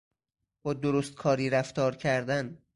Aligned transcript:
با 0.63 0.73
درستکاری 0.73 1.49
رفتار 1.49 1.95
کردن 1.95 2.61